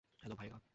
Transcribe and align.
Hello, 0.23 0.35
ভায়েরা। 0.35 0.61